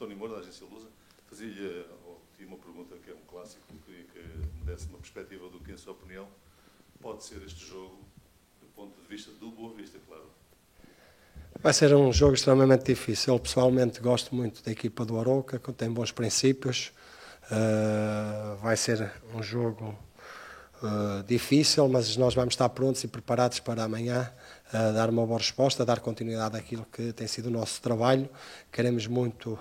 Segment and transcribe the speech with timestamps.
[0.00, 0.86] António Moura, da agência Lusa.
[1.28, 1.84] Fazia-lhe
[2.46, 4.18] uma pergunta que é um clássico, queria que
[4.58, 6.26] me desse uma perspectiva do que, em sua opinião,
[7.02, 7.98] pode ser este jogo
[8.62, 10.24] do ponto de vista do Boa Vista, claro.
[11.62, 13.34] Vai ser um jogo extremamente difícil.
[13.34, 16.92] Eu pessoalmente gosto muito da equipa do Aroca, que tem bons princípios.
[17.50, 19.94] Uh, vai ser um jogo
[20.82, 24.32] uh, difícil, mas nós vamos estar prontos e preparados para amanhã
[24.68, 28.30] uh, dar uma boa resposta, dar continuidade àquilo que tem sido o nosso trabalho.
[28.72, 29.58] Queremos muito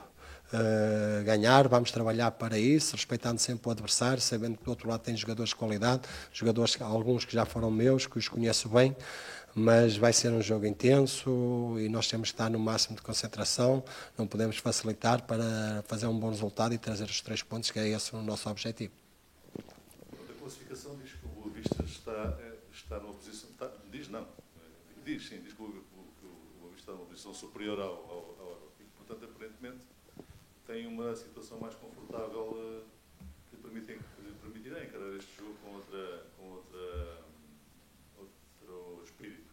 [0.51, 5.01] Uh, ganhar, vamos trabalhar para isso, respeitando sempre o adversário, sabendo que do outro lado
[5.01, 6.01] tem jogadores de qualidade,
[6.33, 8.95] jogadores, alguns que já foram meus, que os conheço bem,
[9.53, 13.83] mas vai ser um jogo intenso e nós temos que estar no máximo de concentração,
[14.17, 17.87] não podemos facilitar para fazer um bom resultado e trazer os três pontos, que é
[17.87, 18.93] esse o nosso objetivo.
[20.11, 24.25] A classificação diz que o Boa Vista está, eh, está numa posição, está, diz não,
[25.05, 29.25] diz sim, diz que o, Boa Vista está numa posição superior ao, ao, ao portanto,
[29.25, 29.98] aparentemente
[30.69, 32.83] tem uma situação mais confortável uh,
[33.49, 37.17] que, permitem, que encarar este jogo com outra, com outra,
[38.69, 39.49] outro espírito.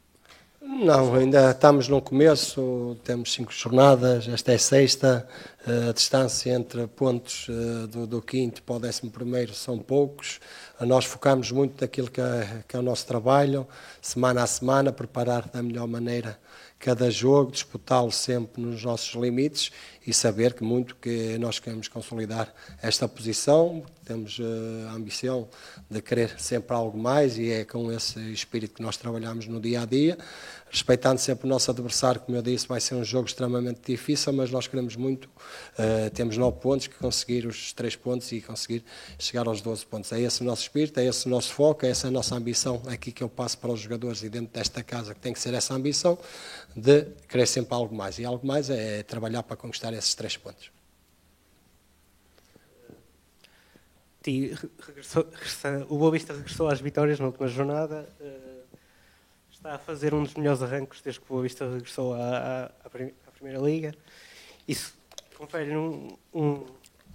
[0.60, 6.86] Não, ainda estamos no começo, temos cinco jornadas, esta é sexta, eh, a distância entre
[6.86, 10.38] pontos eh, do, do quinto para o décimo primeiro são poucos,
[10.80, 13.66] nós focamos muito naquilo que é, que é o nosso trabalho,
[14.00, 16.38] semana a semana, preparar da melhor maneira
[16.78, 19.72] cada jogo, disputá-lo sempre nos nossos limites
[20.06, 25.48] e saber que muito que nós queremos consolidar esta posição, temos uh, a ambição
[25.90, 29.82] de querer sempre algo mais e é com esse espírito que nós trabalhamos no dia
[29.82, 30.18] a dia,
[30.70, 34.50] respeitando sempre o nosso adversário, como eu disse, vai ser um jogo extremamente difícil, mas
[34.50, 35.28] nós queremos muito,
[35.78, 38.84] uh, temos nove pontos, que conseguir os três pontos e conseguir
[39.18, 40.12] chegar aos 12 pontos.
[40.12, 42.82] É esse o nosso espírito, é esse o nosso foco, é essa a nossa ambição
[42.86, 45.54] aqui que eu passo para os jogadores e dentro desta casa que tem que ser
[45.54, 46.18] essa ambição
[46.74, 48.18] de querer sempre algo mais.
[48.18, 50.70] E algo mais é trabalhar para conquistar esses três pontos.
[54.86, 55.26] regressou,
[55.88, 58.08] o Boa Vista regressou às vitórias na última jornada.
[58.20, 58.56] Eh,
[59.50, 62.64] está a fazer um dos melhores arrancos desde que o Boa Vista regressou à, à,
[62.86, 63.94] à Primeira Liga.
[64.66, 64.95] Isso
[65.36, 66.64] confere um, um,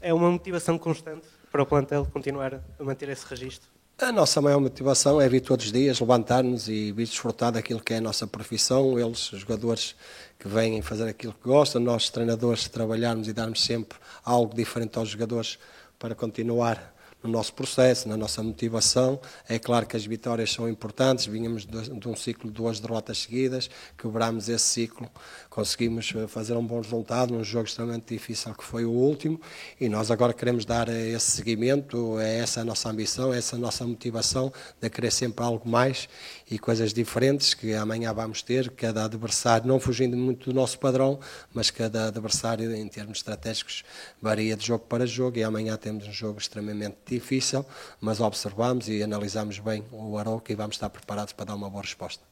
[0.01, 3.69] é uma motivação constante para o plantel continuar a manter esse registro.
[3.97, 7.93] A nossa maior motivação é vir todos os dias, levantar-nos e vir desfrutar daquilo que
[7.93, 8.97] é a nossa profissão.
[8.97, 9.95] Eles, os jogadores
[10.39, 15.09] que vêm fazer aquilo que gostam, nós, treinadores, trabalharmos e darmos sempre algo diferente aos
[15.09, 15.59] jogadores
[15.99, 19.19] para continuar no nosso processo, na nossa motivação.
[19.47, 23.69] É claro que as vitórias são importantes, vínhamos de, um ciclo de duas derrotas seguidas,
[23.97, 25.09] quebramos esse ciclo,
[25.49, 29.39] conseguimos eh, fazer um bom resultado num jogo extremamente difícil que foi o último
[29.79, 33.55] e nós agora queremos dar eh, esse seguimento, é essa a nossa ambição, é essa
[33.55, 36.09] a nossa motivação de querer sempre algo mais
[36.49, 41.19] e coisas diferentes que amanhã vamos ter, cada adversário, não fugindo muito do nosso padrão,
[41.53, 43.83] mas cada adversário em termos estratégicos
[44.21, 47.65] varia de jogo para jogo e amanhã temos um jogo extremamente difícil,
[47.99, 51.83] mas observamos e analisamos bem o Aroca e vamos estar preparados para dar uma boa
[51.83, 52.23] resposta.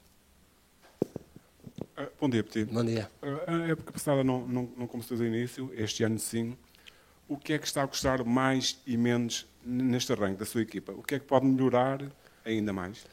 [1.98, 2.66] Uh, bom dia, Petit.
[2.72, 3.10] Bom dia.
[3.22, 6.58] Uh, a época passada não, não, não começou desde o início, este ano sim.
[7.28, 10.92] O que é que está a gostar mais e menos neste arranque da sua equipa?
[10.94, 12.02] O que é que pode melhorar
[12.44, 13.06] ainda mais?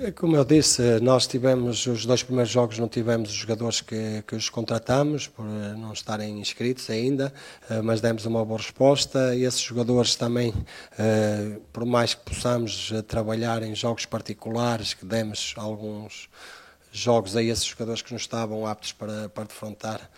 [0.00, 4.22] É como eu disse, nós tivemos os dois primeiros jogos, não tivemos os jogadores que,
[4.28, 7.34] que os contratamos, por não estarem inscritos ainda,
[7.68, 9.34] eh, mas demos uma boa resposta.
[9.34, 10.54] E esses jogadores também,
[10.96, 16.28] eh, por mais que possamos eh, trabalhar em jogos particulares, que demos alguns
[16.92, 20.08] jogos a esses jogadores que não estavam aptos para, para defrontar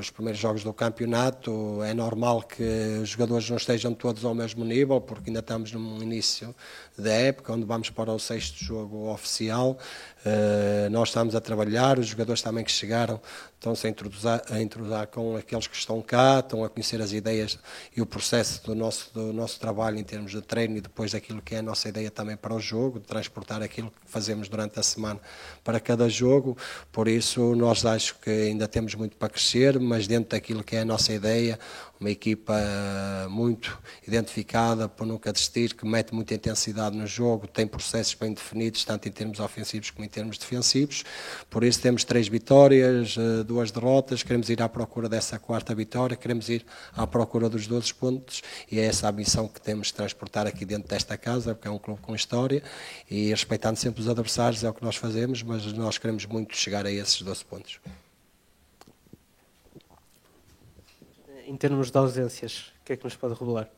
[0.00, 1.82] os primeiros jogos do campeonato.
[1.82, 2.62] É normal que
[3.02, 6.54] os jogadores não estejam todos ao mesmo nível, porque ainda estamos no início
[6.98, 9.78] da época, onde vamos para o sexto jogo oficial.
[10.24, 13.20] Uh, nós estamos a trabalhar, os jogadores também que chegaram
[13.54, 17.58] estão-se a introduzir, a introduzir com aqueles que estão cá, estão a conhecer as ideias
[17.96, 21.42] e o processo do nosso, do nosso trabalho em termos de treino e depois daquilo
[21.42, 24.78] que é a nossa ideia também para o jogo, de transportar aquilo que fazemos durante
[24.78, 25.20] a semana
[25.64, 26.56] para cada jogo.
[26.92, 30.80] Por isso, nós acho que ainda temos muito para crescer, mas dentro daquilo que é
[30.80, 31.58] a nossa ideia,
[31.98, 32.54] uma equipa
[33.30, 38.84] muito identificada por nunca desistir, que mete muita intensidade no jogo, tem processos bem definidos,
[38.84, 41.04] tanto em termos ofensivos como em termos defensivos.
[41.48, 46.16] Por isso temos três vitórias, eh, duas derrotas, queremos ir à procura dessa quarta vitória,
[46.16, 46.64] queremos ir
[46.94, 50.64] à procura dos 12 pontos e é essa a missão que temos de transportar aqui
[50.64, 52.62] dentro desta casa, porque é um clube com história
[53.10, 56.84] e respeitando sempre os adversários é o que nós fazemos, mas nós queremos muito chegar
[56.84, 57.80] a esses 12 pontos.
[61.46, 63.70] Em termos de ausências, o que é que nos pode revelar?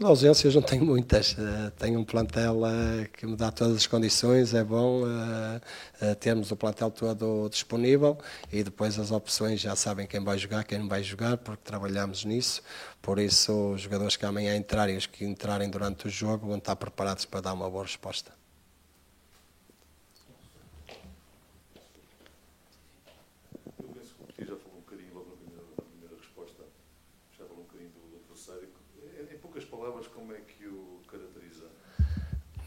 [0.00, 1.32] Ausências não tenho muitas.
[1.32, 6.50] Uh, tenho um plantel uh, que me dá todas as condições, é bom uh, termos
[6.50, 8.16] o plantel todo disponível
[8.50, 12.24] e depois as opções já sabem quem vai jogar, quem não vai jogar, porque trabalhamos
[12.24, 12.62] nisso.
[13.02, 16.74] Por isso, os jogadores que amanhã entrarem, os que entrarem durante o jogo, vão estar
[16.76, 18.41] preparados para dar uma boa resposta.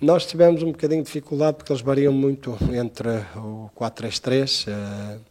[0.01, 5.21] Nós tivemos um bocadinho de dificuldade porque eles variam muito entre o 4-3-3 uh,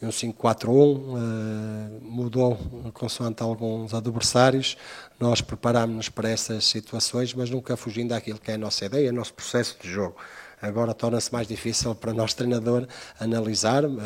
[0.00, 0.68] e um 5-4-1.
[0.68, 2.56] Uh, eh, mudou
[2.94, 4.76] consoante alguns adversários.
[5.18, 9.12] Nós preparámos-nos para essas situações, mas nunca fugindo daquilo que é a nossa ideia, o
[9.14, 10.16] nosso processo de jogo.
[10.62, 12.86] Agora torna-se mais difícil para nós, treinador,
[13.18, 13.98] analisar uh,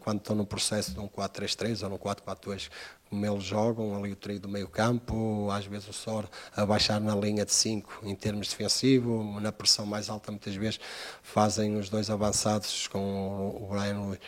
[0.00, 2.68] quando estão no processo de um 4-3-3 ou no 4-4-2
[3.12, 6.26] como eles jogam, ali o trio do meio campo, às vezes o Sor
[6.56, 10.80] a baixar na linha de 5 em termos defensivo, na pressão mais alta muitas vezes
[11.22, 14.18] fazem os dois avançados com o Brian eh,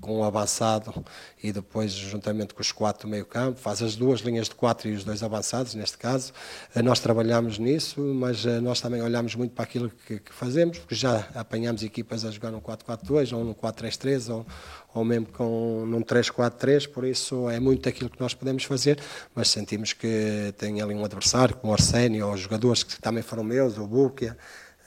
[0.00, 1.04] com o avançado
[1.42, 4.88] e depois juntamente com os quatro do meio campo, faz as duas linhas de quatro
[4.88, 6.32] e os dois avançados, neste caso.
[6.74, 10.78] Eh, nós trabalhamos nisso, mas eh, nós também olhamos muito para aquilo que, que fazemos,
[10.78, 14.46] porque já apanhamos equipas a jogar no 4-4-2 ou no 4-3-3 ou,
[14.94, 19.00] ou mesmo com num 3-4-3, por isso é muito aquilo que nós podemos fazer,
[19.34, 23.42] mas sentimos que tem ali um adversário, como o Arsénio, ou jogadores que também foram
[23.42, 24.36] meus, o Búquia,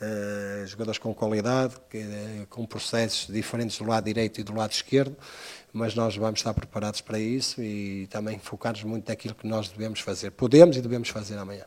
[0.01, 4.71] Uh, jogadores com qualidade, que, uh, com processos diferentes do lado direito e do lado
[4.71, 5.15] esquerdo,
[5.71, 10.01] mas nós vamos estar preparados para isso e também focarmos muito naquilo que nós devemos
[10.01, 10.31] fazer.
[10.31, 11.65] Podemos e devemos fazer amanhã.